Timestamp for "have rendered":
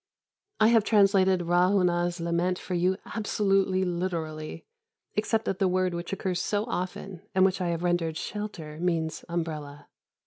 7.67-8.17